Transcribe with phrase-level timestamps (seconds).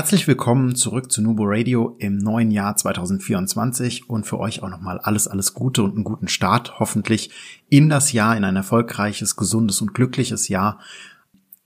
[0.00, 4.98] Herzlich willkommen zurück zu Nubo Radio im neuen Jahr 2024 und für euch auch nochmal
[4.98, 7.30] alles, alles Gute und einen guten Start hoffentlich
[7.68, 10.78] in das Jahr, in ein erfolgreiches, gesundes und glückliches Jahr.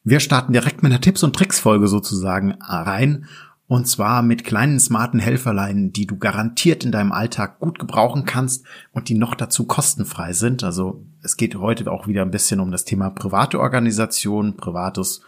[0.02, 3.26] Wir starten direkt mit einer Tipps- und Tricks-Folge sozusagen rein
[3.68, 8.66] und zwar mit kleinen smarten Helferlein, die du garantiert in deinem Alltag gut gebrauchen kannst
[8.90, 10.64] und die noch dazu kostenfrei sind.
[10.64, 15.21] Also es geht heute auch wieder ein bisschen um das Thema private Organisation, privates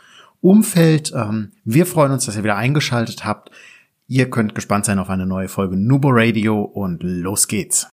[0.46, 1.12] Umfeld.
[1.12, 3.50] Ähm, wir freuen uns, dass ihr wieder eingeschaltet habt.
[4.06, 7.88] Ihr könnt gespannt sein auf eine neue Folge Nubo Radio und los geht's.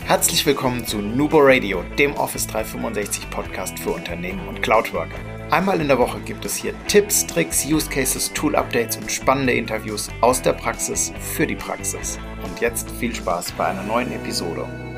[0.00, 5.14] Herzlich willkommen zu Nubo Radio, dem Office 365 Podcast für Unternehmen und Cloudworker.
[5.52, 9.52] Einmal in der Woche gibt es hier Tipps, Tricks, Use Cases, Tool Updates und spannende
[9.52, 12.18] Interviews aus der Praxis für die Praxis.
[12.42, 14.89] Und jetzt viel Spaß bei einer neuen Episode.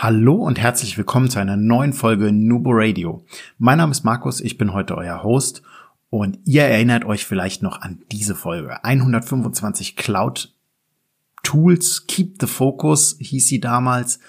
[0.00, 3.24] Hallo und herzlich willkommen zu einer neuen Folge Nubo Radio.
[3.58, 5.62] Mein Name ist Markus, ich bin heute euer Host
[6.08, 8.84] und ihr erinnert euch vielleicht noch an diese Folge.
[8.84, 10.54] 125 Cloud
[11.42, 14.20] Tools, Keep the Focus hieß sie damals.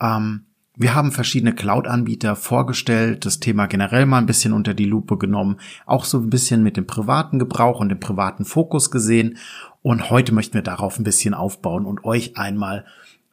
[0.00, 5.18] Ähm, wir haben verschiedene Cloud-Anbieter vorgestellt, das Thema generell mal ein bisschen unter die Lupe
[5.18, 9.36] genommen, auch so ein bisschen mit dem privaten Gebrauch und dem privaten Fokus gesehen.
[9.82, 12.86] Und heute möchten wir darauf ein bisschen aufbauen und euch einmal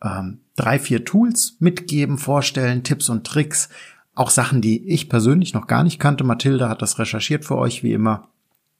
[0.03, 3.69] ähm, drei, vier Tools mitgeben, vorstellen, Tipps und Tricks,
[4.15, 6.25] auch Sachen, die ich persönlich noch gar nicht kannte.
[6.25, 8.27] Mathilda hat das recherchiert für euch, wie immer.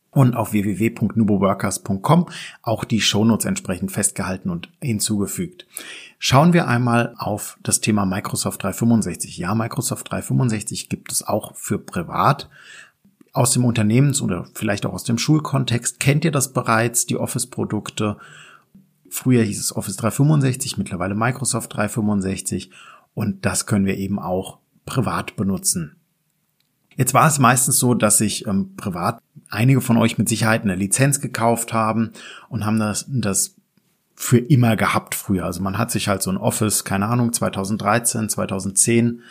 [0.09, 2.27] Und auf www.nuboworkers.com
[2.63, 5.67] auch die Shownotes entsprechend festgehalten und hinzugefügt.
[6.17, 9.37] Schauen wir einmal auf das Thema Microsoft 365.
[9.37, 12.49] Ja, Microsoft 365 gibt es auch für privat.
[13.31, 18.17] Aus dem Unternehmens- oder vielleicht auch aus dem Schulkontext kennt ihr das bereits, die Office-Produkte
[19.09, 22.71] Früher hieß es Office 365, mittlerweile Microsoft 365
[23.13, 25.97] und das können wir eben auch privat benutzen.
[26.95, 30.75] Jetzt war es meistens so, dass sich ähm, privat einige von euch mit Sicherheit eine
[30.75, 32.11] Lizenz gekauft haben
[32.49, 33.55] und haben das, das
[34.15, 35.45] für immer gehabt früher.
[35.45, 39.21] Also man hat sich halt so ein Office, keine Ahnung, 2013, 2010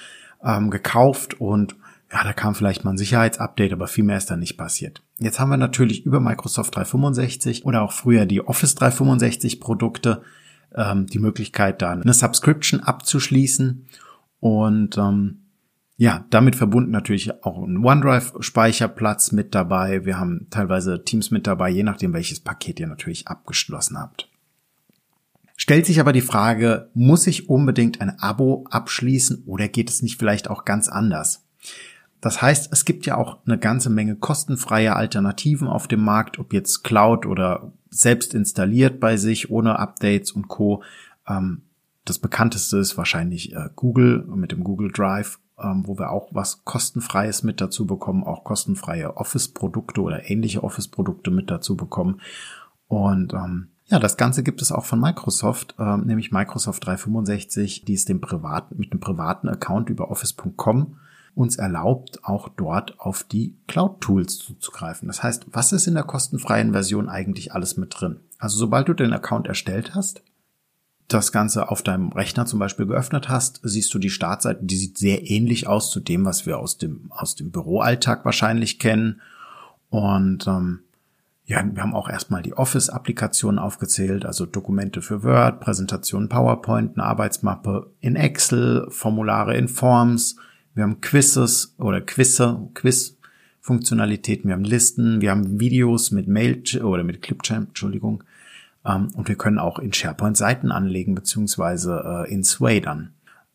[0.44, 1.74] ähm, gekauft und
[2.12, 5.02] ja, da kam vielleicht mal ein Sicherheitsupdate, aber viel mehr ist da nicht passiert.
[5.18, 10.22] Jetzt haben wir natürlich über Microsoft 365 oder auch früher die Office 365 Produkte
[10.74, 13.86] ähm, die Möglichkeit, da eine Subscription abzuschließen
[14.40, 15.42] und ähm,
[15.98, 20.04] ja, damit verbunden natürlich auch ein OneDrive-Speicherplatz mit dabei.
[20.04, 24.28] Wir haben teilweise Teams mit dabei, je nachdem, welches Paket ihr natürlich abgeschlossen habt.
[25.56, 30.18] Stellt sich aber die Frage, muss ich unbedingt ein Abo abschließen oder geht es nicht
[30.18, 31.46] vielleicht auch ganz anders?
[32.20, 36.52] Das heißt, es gibt ja auch eine ganze Menge kostenfreie Alternativen auf dem Markt, ob
[36.52, 40.82] jetzt Cloud oder selbst installiert bei sich ohne Updates und Co.
[41.28, 41.62] Ähm,
[42.04, 46.64] das bekannteste ist wahrscheinlich äh, Google mit dem Google Drive, ähm, wo wir auch was
[46.64, 52.20] kostenfreies mit dazu bekommen, auch kostenfreie Office-Produkte oder ähnliche Office-Produkte mit dazu bekommen.
[52.88, 58.04] Und ähm, ja, das Ganze gibt es auch von Microsoft, nämlich Microsoft 365, die es
[58.04, 60.96] dem privaten, mit einem privaten Account über Office.com
[61.36, 65.06] uns erlaubt, auch dort auf die Cloud-Tools zuzugreifen.
[65.06, 68.20] Das heißt, was ist in der kostenfreien Version eigentlich alles mit drin?
[68.38, 70.22] Also sobald du den Account erstellt hast,
[71.08, 74.96] das Ganze auf deinem Rechner zum Beispiel geöffnet hast, siehst du die Startseite, die sieht
[74.96, 79.20] sehr ähnlich aus zu dem, was wir aus dem, aus dem Büroalltag wahrscheinlich kennen.
[79.90, 80.80] Und ähm,
[81.44, 87.06] ja, wir haben auch erstmal die Office-Applikationen aufgezählt, also Dokumente für Word, Präsentationen PowerPoint, eine
[87.06, 90.36] Arbeitsmappe in Excel, Formulare in Forms,
[90.76, 97.02] wir haben Quizzes oder Quizze, Quiz-Funktionalitäten, wir haben Listen, wir haben Videos mit Mail oder
[97.02, 98.22] mit Clipchamp, Entschuldigung.
[98.84, 103.14] Ähm, und wir können auch in SharePoint Seiten anlegen, beziehungsweise äh, in Sway dann.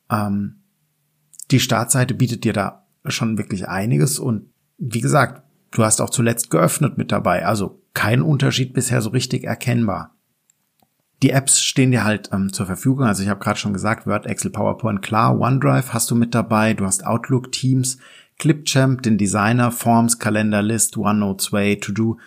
[0.10, 0.64] Ähm,
[1.52, 4.50] die Startseite bietet dir da schon wirklich einiges und
[4.80, 9.44] wie gesagt, du hast auch zuletzt geöffnet mit dabei, also kein Unterschied bisher so richtig
[9.44, 10.16] erkennbar.
[11.22, 13.06] Die Apps stehen dir halt ähm, zur Verfügung.
[13.06, 16.74] Also ich habe gerade schon gesagt, Word, Excel, PowerPoint, klar, OneDrive hast du mit dabei.
[16.74, 18.00] Du hast Outlook, Teams,
[18.40, 22.18] Clipchamp, den Designer, Forms, Kalender, List, OneNote, Sway, To Do,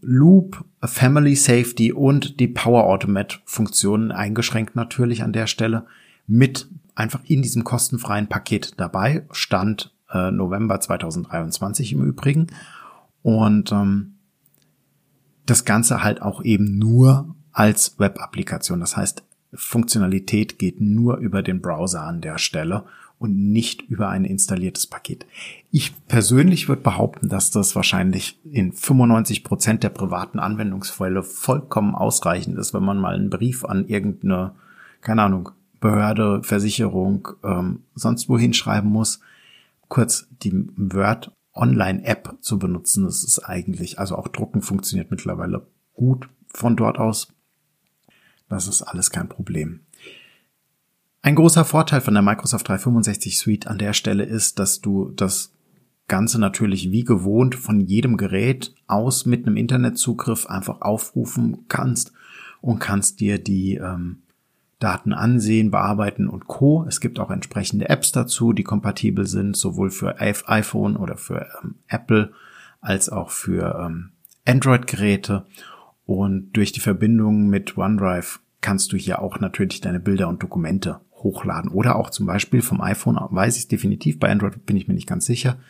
[0.00, 5.84] Loop, Family Safety und die Power Automate Funktionen eingeschränkt natürlich an der Stelle
[6.26, 9.26] mit einfach in diesem kostenfreien Paket dabei.
[9.32, 12.46] Stand äh, November 2023 im Übrigen.
[13.22, 14.14] Und ähm,
[15.44, 18.80] das Ganze halt auch eben nur als Web-Applikation.
[18.80, 19.22] Das heißt,
[19.52, 22.84] Funktionalität geht nur über den Browser an der Stelle
[23.18, 25.26] und nicht über ein installiertes Paket.
[25.70, 32.56] Ich persönlich würde behaupten, dass das wahrscheinlich in 95 Prozent der privaten Anwendungsfälle vollkommen ausreichend
[32.56, 34.54] ist, wenn man mal einen Brief an irgendeine,
[35.02, 39.20] keine Ahnung, Behörde, Versicherung, ähm, sonst wohin schreiben muss.
[39.88, 43.04] Kurz die Word Online-App zu benutzen.
[43.04, 47.34] Das ist eigentlich, also auch Drucken funktioniert mittlerweile gut von dort aus.
[48.50, 49.80] Das ist alles kein Problem.
[51.22, 55.52] Ein großer Vorteil von der Microsoft 365 Suite an der Stelle ist, dass du das
[56.08, 62.12] Ganze natürlich wie gewohnt von jedem Gerät aus mit einem Internetzugriff einfach aufrufen kannst
[62.60, 64.22] und kannst dir die ähm,
[64.80, 66.84] Daten ansehen, bearbeiten und Co.
[66.88, 71.76] Es gibt auch entsprechende Apps dazu, die kompatibel sind, sowohl für iPhone oder für ähm,
[71.86, 72.32] Apple
[72.80, 74.10] als auch für ähm,
[74.46, 75.44] Android-Geräte.
[76.10, 80.98] Und durch die Verbindung mit OneDrive kannst du hier auch natürlich deine Bilder und Dokumente
[81.12, 81.70] hochladen.
[81.70, 84.94] Oder auch zum Beispiel vom iPhone, weiß ich es definitiv, bei Android bin ich mir
[84.94, 85.60] nicht ganz sicher,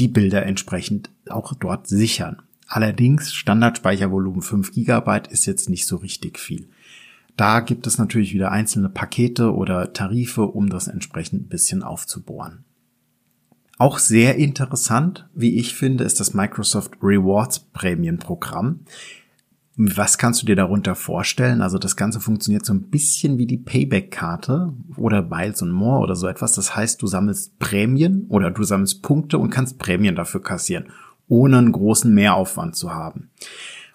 [0.00, 2.42] die Bilder entsprechend auch dort sichern.
[2.66, 6.68] Allerdings Standardspeichervolumen 5 GB ist jetzt nicht so richtig viel.
[7.36, 12.64] Da gibt es natürlich wieder einzelne Pakete oder Tarife, um das entsprechend ein bisschen aufzubohren.
[13.78, 18.80] Auch sehr interessant, wie ich finde, ist das Microsoft Rewards Prämienprogramm.
[19.80, 21.62] Was kannst du dir darunter vorstellen?
[21.62, 26.16] Also das Ganze funktioniert so ein bisschen wie die Payback-Karte oder Miles und More oder
[26.16, 26.50] so etwas.
[26.50, 30.86] Das heißt, du sammelst Prämien oder du sammelst Punkte und kannst Prämien dafür kassieren,
[31.28, 33.30] ohne einen großen Mehraufwand zu haben.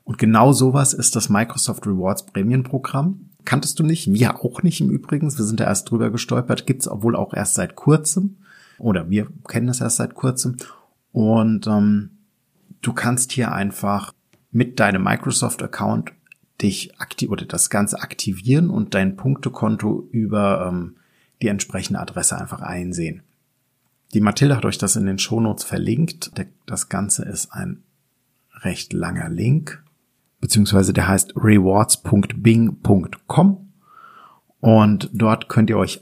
[0.06, 3.32] Und genau sowas ist das Microsoft Rewards Prämienprogramm.
[3.44, 4.10] Kanntest du nicht?
[4.14, 5.38] Wir auch nicht im Übrigen.
[5.38, 6.66] Wir sind da erst drüber gestolpert.
[6.66, 8.38] Gibt's obwohl auch erst seit kurzem.
[8.78, 10.56] Oder wir kennen es erst seit kurzem.
[11.12, 12.12] Und ähm,
[12.82, 14.14] du kannst hier einfach
[14.54, 16.14] mit deinem Microsoft-Account
[16.62, 20.96] dich aktiv oder das Ganze aktivieren und dein Punktekonto über ähm,
[21.42, 23.24] die entsprechende Adresse einfach einsehen.
[24.14, 26.32] Die Mathilde hat euch das in den Shownotes verlinkt.
[26.66, 27.84] Das Ganze ist ein
[28.62, 29.84] recht langer Link,
[30.40, 33.74] beziehungsweise der heißt rewards.bing.com
[34.62, 36.02] und dort könnt ihr euch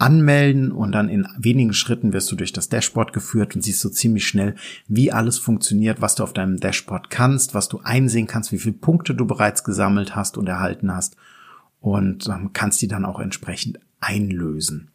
[0.00, 3.88] anmelden und dann in wenigen Schritten wirst du durch das Dashboard geführt und siehst so
[3.88, 4.54] ziemlich schnell,
[4.88, 8.74] wie alles funktioniert, was du auf deinem Dashboard kannst, was du einsehen kannst, wie viele
[8.74, 11.16] Punkte du bereits gesammelt hast und erhalten hast
[11.80, 14.88] und ähm, kannst die dann auch entsprechend einlösen.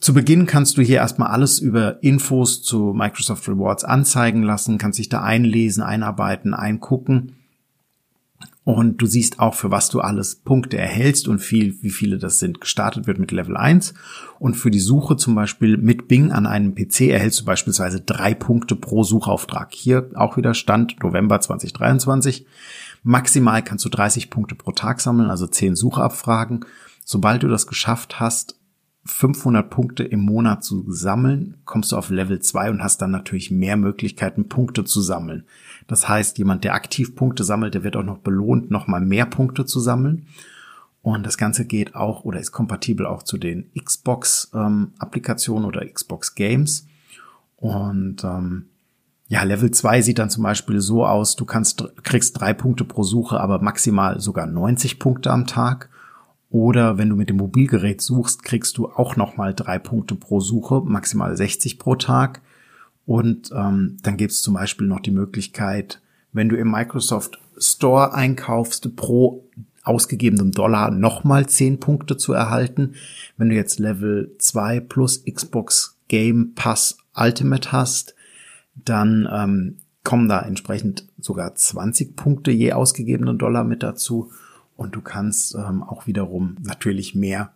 [0.00, 4.98] Zu Beginn kannst du hier erstmal alles über Infos zu Microsoft Rewards anzeigen lassen, kannst
[4.98, 7.36] dich da einlesen, einarbeiten, eingucken
[8.64, 12.38] und du siehst auch, für was du alles Punkte erhältst und viel, wie viele das
[12.38, 12.62] sind.
[12.62, 13.92] Gestartet wird mit Level 1.
[14.38, 18.32] Und für die Suche zum Beispiel mit Bing an einem PC erhältst du beispielsweise drei
[18.32, 19.74] Punkte pro Suchauftrag.
[19.74, 22.46] Hier auch wieder Stand November 2023.
[23.02, 26.64] Maximal kannst du 30 Punkte pro Tag sammeln, also 10 Suchabfragen.
[27.04, 28.58] Sobald du das geschafft hast,
[29.06, 33.50] 500 Punkte im Monat zu sammeln, kommst du auf Level 2 und hast dann natürlich
[33.50, 35.44] mehr Möglichkeiten, Punkte zu sammeln.
[35.86, 39.66] Das heißt, jemand, der aktiv Punkte sammelt, der wird auch noch belohnt, nochmal mehr Punkte
[39.66, 40.26] zu sammeln.
[41.02, 46.34] Und das Ganze geht auch oder ist kompatibel auch zu den Xbox-Applikationen ähm, oder Xbox
[46.34, 46.86] Games.
[47.56, 48.70] Und ähm,
[49.28, 53.02] ja, Level 2 sieht dann zum Beispiel so aus, du kannst, kriegst drei Punkte pro
[53.02, 55.90] Suche, aber maximal sogar 90 Punkte am Tag.
[56.54, 60.82] Oder wenn du mit dem Mobilgerät suchst, kriegst du auch nochmal drei Punkte pro Suche,
[60.84, 62.42] maximal 60 pro Tag.
[63.06, 66.00] Und ähm, dann gibt es zum Beispiel noch die Möglichkeit,
[66.32, 69.44] wenn du im Microsoft Store einkaufst, pro
[69.82, 72.94] ausgegebenem Dollar nochmal 10 Punkte zu erhalten.
[73.36, 78.14] Wenn du jetzt Level 2 plus Xbox Game Pass Ultimate hast,
[78.76, 84.30] dann ähm, kommen da entsprechend sogar 20 Punkte je ausgegebenen Dollar mit dazu.
[84.76, 87.52] Und du kannst ähm, auch wiederum natürlich mehr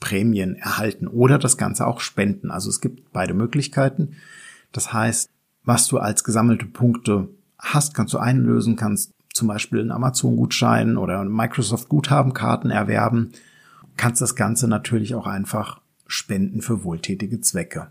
[0.00, 2.50] Prämien erhalten oder das Ganze auch spenden.
[2.50, 4.16] Also es gibt beide Möglichkeiten.
[4.72, 5.28] Das heißt,
[5.64, 11.24] was du als gesammelte Punkte hast, kannst du einlösen, kannst zum Beispiel einen Amazon-Gutschein oder
[11.24, 13.32] Microsoft-Guthabenkarten erwerben,
[13.96, 17.90] kannst das Ganze natürlich auch einfach spenden für wohltätige Zwecke.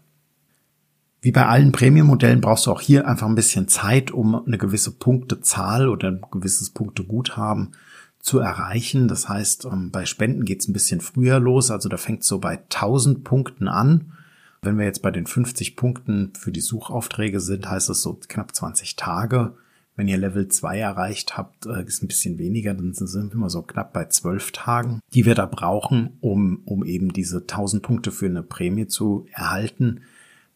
[1.22, 4.92] Wie bei allen Prämienmodellen brauchst du auch hier einfach ein bisschen Zeit, um eine gewisse
[4.92, 7.76] Punktezahl oder ein gewisses Punkteguthaben
[8.20, 9.08] zu erreichen.
[9.08, 11.72] Das heißt, ähm, bei Spenden geht es ein bisschen früher los.
[11.72, 14.14] Also da fängt so bei 1000 Punkten an
[14.62, 18.54] wenn wir jetzt bei den 50 Punkten für die Suchaufträge sind, heißt es so knapp
[18.54, 19.56] 20 Tage.
[19.96, 23.50] Wenn ihr Level 2 erreicht habt, äh, ist ein bisschen weniger, dann sind wir immer
[23.50, 28.12] so knapp bei 12 Tagen, die wir da brauchen, um, um eben diese 1000 Punkte
[28.12, 30.02] für eine Prämie zu erhalten.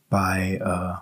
[0.10, 1.02] Bei äh,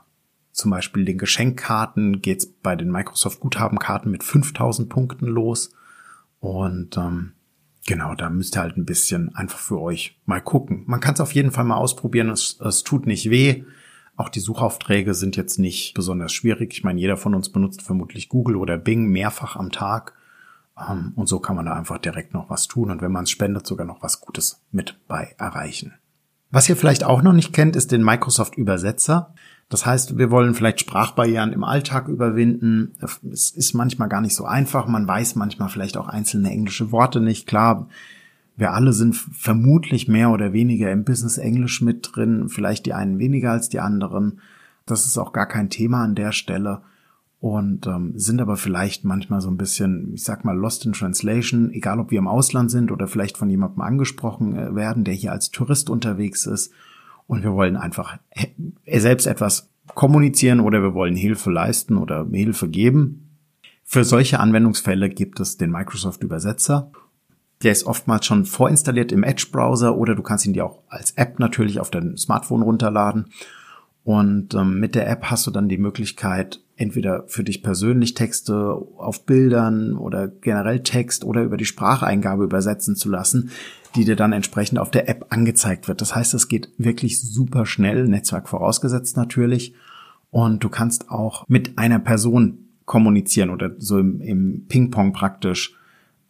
[0.51, 5.71] zum Beispiel den Geschenkkarten geht's bei den Microsoft Guthabenkarten mit 5000 Punkten los.
[6.41, 7.33] Und ähm,
[7.87, 10.83] Genau, da müsst ihr halt ein bisschen einfach für euch mal gucken.
[10.85, 12.29] Man kann es auf jeden Fall mal ausprobieren.
[12.29, 13.63] Es, es tut nicht weh.
[14.15, 16.73] Auch die Suchaufträge sind jetzt nicht besonders schwierig.
[16.73, 20.13] Ich meine, jeder von uns benutzt vermutlich Google oder Bing mehrfach am Tag.
[20.77, 22.91] Ähm, und so kann man da einfach direkt noch was tun.
[22.91, 25.95] Und wenn man es spendet, sogar noch was Gutes mit bei erreichen.
[26.51, 29.33] Was ihr vielleicht auch noch nicht kennt, ist den Microsoft Übersetzer.
[29.71, 32.91] Das heißt, wir wollen vielleicht Sprachbarrieren im Alltag überwinden.
[33.31, 34.85] Es ist manchmal gar nicht so einfach.
[34.85, 37.47] Man weiß manchmal vielleicht auch einzelne englische Worte nicht.
[37.47, 37.87] Klar,
[38.57, 42.49] wir alle sind vermutlich mehr oder weniger im Business Englisch mit drin.
[42.49, 44.41] Vielleicht die einen weniger als die anderen.
[44.85, 46.81] Das ist auch gar kein Thema an der Stelle.
[47.39, 51.71] Und ähm, sind aber vielleicht manchmal so ein bisschen, ich sag mal, lost in translation,
[51.71, 55.31] egal ob wir im Ausland sind oder vielleicht von jemandem angesprochen äh, werden, der hier
[55.31, 56.73] als Tourist unterwegs ist
[57.31, 58.17] und wir wollen einfach
[58.85, 63.37] selbst etwas kommunizieren oder wir wollen Hilfe leisten oder Hilfe geben.
[63.85, 66.91] Für solche Anwendungsfälle gibt es den Microsoft Übersetzer.
[67.63, 71.39] Der ist oftmals schon vorinstalliert im Edge-Browser oder du kannst ihn dir auch als App
[71.39, 73.27] natürlich auf dein Smartphone runterladen.
[74.03, 78.57] Und ähm, mit der App hast du dann die Möglichkeit, entweder für dich persönlich Texte
[78.97, 83.51] auf Bildern oder generell Text oder über die Spracheingabe übersetzen zu lassen,
[83.95, 86.01] die dir dann entsprechend auf der App angezeigt wird.
[86.01, 89.75] Das heißt, es geht wirklich super schnell, Netzwerk vorausgesetzt natürlich.
[90.31, 95.75] Und du kannst auch mit einer Person kommunizieren oder so im, im Ping-Pong praktisch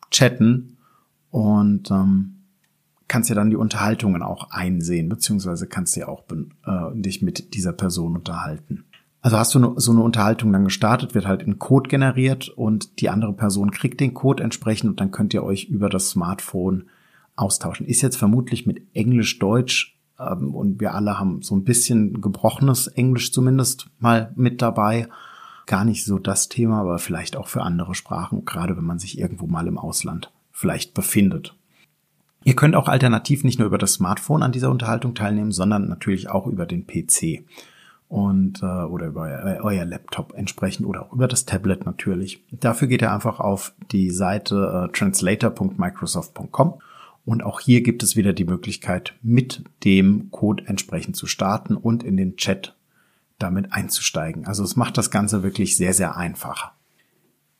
[0.10, 0.76] chatten
[1.30, 2.42] und ähm,
[3.08, 7.72] kannst ja dann die Unterhaltungen auch einsehen, beziehungsweise kannst ja auch äh, dich mit dieser
[7.72, 8.84] Person unterhalten.
[9.22, 13.10] Also hast du so eine Unterhaltung dann gestartet, wird halt ein Code generiert und die
[13.10, 16.90] andere Person kriegt den Code entsprechend und dann könnt ihr euch über das Smartphone
[17.36, 17.86] austauschen.
[17.86, 23.32] Ist jetzt vermutlich mit Englisch-Deutsch ähm, und wir alle haben so ein bisschen gebrochenes Englisch
[23.32, 25.08] zumindest mal mit dabei.
[25.68, 29.20] Gar nicht so das Thema, aber vielleicht auch für andere Sprachen, gerade wenn man sich
[29.20, 31.56] irgendwo mal im Ausland vielleicht befindet.
[32.44, 36.30] Ihr könnt auch alternativ nicht nur über das Smartphone an dieser Unterhaltung teilnehmen, sondern natürlich
[36.32, 37.44] auch über den PC
[38.12, 42.44] und äh, oder über euer, euer Laptop entsprechend oder auch über das Tablet natürlich.
[42.52, 46.82] Dafür geht ihr einfach auf die Seite äh, translator.microsoft.com
[47.24, 52.04] und auch hier gibt es wieder die Möglichkeit, mit dem Code entsprechend zu starten und
[52.04, 52.76] in den Chat
[53.40, 54.46] damit einzusteigen.
[54.46, 56.74] Also es macht das Ganze wirklich sehr, sehr einfach.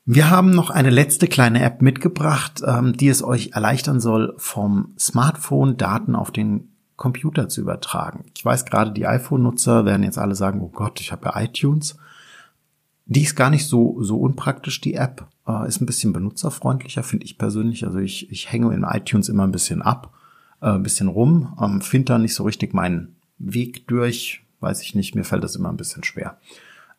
[0.04, 4.96] Wir haben noch eine letzte kleine App mitgebracht, ähm, die es euch erleichtern soll, vom
[5.00, 8.26] Smartphone Daten auf den Computer zu übertragen.
[8.36, 11.98] Ich weiß gerade, die iPhone-Nutzer werden jetzt alle sagen, oh Gott, ich habe ja iTunes.
[13.08, 15.26] Die ist gar nicht so, so unpraktisch, die App.
[15.48, 17.88] Äh, ist ein bisschen benutzerfreundlicher, finde ich persönlich.
[17.88, 20.14] Also ich, ich hänge in iTunes immer ein bisschen ab,
[20.62, 24.44] äh, ein bisschen rum, ähm, finde da nicht so richtig meinen Weg durch.
[24.60, 26.38] Weiß ich nicht, mir fällt das immer ein bisschen schwer.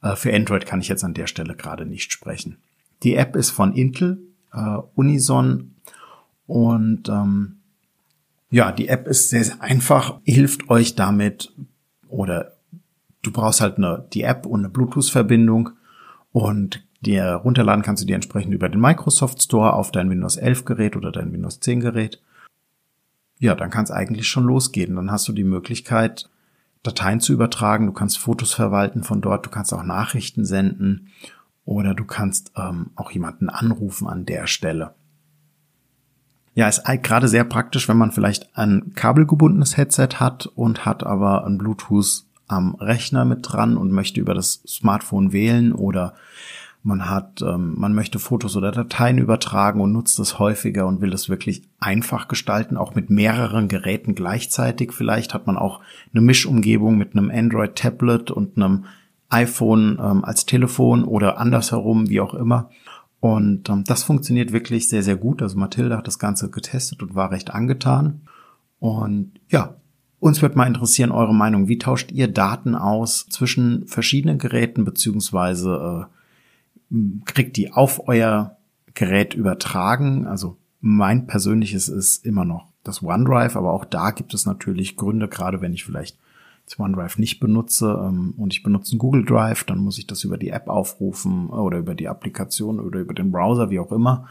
[0.02, 2.56] Äh, für Android kann ich jetzt an der Stelle gerade nicht sprechen.
[3.04, 4.18] Die App ist von Intel,
[4.52, 5.76] äh, Unison
[6.48, 7.61] und ähm,
[8.52, 11.52] ja, die App ist sehr, sehr einfach, hilft euch damit
[12.06, 12.52] oder
[13.22, 15.70] du brauchst halt eine, die App und eine Bluetooth-Verbindung
[16.32, 20.66] und dir runterladen kannst du die entsprechend über den Microsoft Store auf dein Windows 11
[20.66, 22.20] Gerät oder dein Windows 10 Gerät.
[23.38, 24.96] Ja, dann kann es eigentlich schon losgehen.
[24.96, 26.28] Dann hast du die Möglichkeit,
[26.82, 27.86] Dateien zu übertragen.
[27.86, 29.46] Du kannst Fotos verwalten von dort.
[29.46, 31.08] Du kannst auch Nachrichten senden
[31.64, 34.94] oder du kannst ähm, auch jemanden anrufen an der Stelle.
[36.54, 41.46] Ja, ist gerade sehr praktisch, wenn man vielleicht ein kabelgebundenes Headset hat und hat aber
[41.46, 46.14] ein Bluetooth am Rechner mit dran und möchte über das Smartphone wählen oder
[46.82, 51.12] man hat, ähm, man möchte Fotos oder Dateien übertragen und nutzt es häufiger und will
[51.12, 54.92] es wirklich einfach gestalten, auch mit mehreren Geräten gleichzeitig.
[54.92, 55.80] Vielleicht hat man auch
[56.12, 58.84] eine Mischumgebung mit einem Android-Tablet und einem
[59.28, 62.70] iPhone ähm, als Telefon oder andersherum, wie auch immer.
[63.22, 65.42] Und ähm, das funktioniert wirklich sehr, sehr gut.
[65.42, 68.22] Also Mathilda hat das Ganze getestet und war recht angetan.
[68.80, 69.76] Und ja,
[70.18, 71.68] uns wird mal interessieren eure Meinung.
[71.68, 76.08] Wie tauscht ihr Daten aus zwischen verschiedenen Geräten beziehungsweise
[76.90, 78.56] äh, kriegt die auf euer
[78.94, 80.26] Gerät übertragen.
[80.26, 85.28] Also mein persönliches ist immer noch das OneDrive, aber auch da gibt es natürlich Gründe,
[85.28, 86.18] gerade wenn ich vielleicht
[86.64, 90.24] das OneDrive nicht benutze ähm, und ich benutze einen Google Drive, dann muss ich das
[90.24, 94.26] über die App aufrufen oder über die Applikation oder über den Browser, wie auch immer,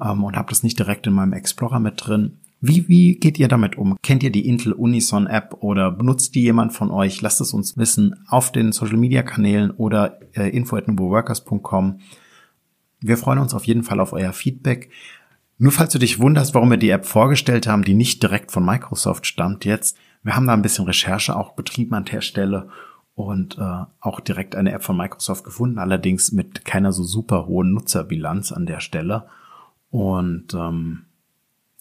[0.00, 2.38] ähm, und habe das nicht direkt in meinem Explorer mit drin.
[2.60, 3.98] Wie, wie geht ihr damit um?
[4.02, 7.20] Kennt ihr die Intel Unison App oder benutzt die jemand von euch?
[7.20, 11.98] Lasst es uns wissen auf den Social Media Kanälen oder äh, info@nuboworkers.com.
[13.00, 14.88] Wir freuen uns auf jeden Fall auf euer Feedback.
[15.58, 18.64] Nur falls du dich wunderst, warum wir die App vorgestellt haben, die nicht direkt von
[18.64, 22.68] Microsoft stammt jetzt, wir haben da ein bisschen Recherche auch betrieben an der Stelle
[23.14, 27.72] und äh, auch direkt eine App von Microsoft gefunden, allerdings mit keiner so super hohen
[27.72, 29.26] Nutzerbilanz an der Stelle.
[29.90, 31.04] Und ähm,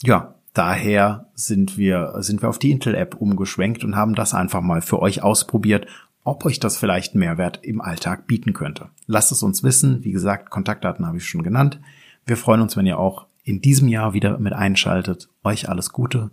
[0.03, 4.81] ja, Daher sind wir, sind wir auf die Intel-App umgeschwenkt und haben das einfach mal
[4.81, 5.87] für euch ausprobiert,
[6.23, 8.89] ob euch das vielleicht Mehrwert im Alltag bieten könnte.
[9.07, 10.03] Lasst es uns wissen.
[10.03, 11.79] Wie gesagt, Kontaktdaten habe ich schon genannt.
[12.25, 15.27] Wir freuen uns, wenn ihr auch in diesem Jahr wieder mit einschaltet.
[15.43, 16.29] Euch alles Gute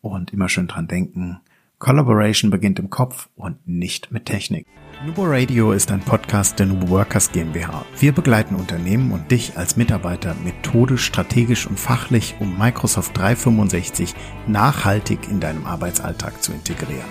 [0.00, 1.40] und immer schön dran denken.
[1.78, 4.66] Collaboration beginnt im Kopf und nicht mit Technik.
[5.06, 7.84] Nubo Radio ist ein Podcast der Nubo Workers GmbH.
[8.00, 14.12] Wir begleiten Unternehmen und dich als Mitarbeiter methodisch, strategisch und fachlich, um Microsoft 365
[14.48, 17.06] nachhaltig in deinem Arbeitsalltag zu integrieren.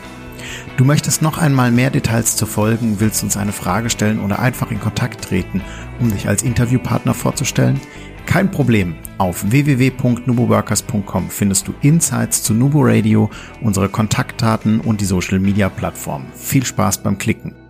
[0.75, 4.69] Du möchtest noch einmal mehr Details zu folgen, willst uns eine Frage stellen oder einfach
[4.69, 5.61] in Kontakt treten,
[5.99, 7.79] um dich als Interviewpartner vorzustellen?
[8.27, 8.95] Kein Problem.
[9.17, 13.31] Auf www.nuboworkers.com findest du Insights zu Nubo Radio,
[13.61, 16.25] unsere Kontaktdaten und die Social Media Plattform.
[16.35, 17.66] Viel Spaß beim Klicken.